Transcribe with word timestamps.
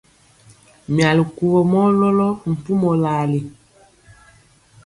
Myali 0.93 1.23
kuvɔ 1.35 1.59
mɔ 1.71 1.81
lɔlɔ 1.99 2.27
mpumɔ 2.51 2.91
lali. 3.03 3.39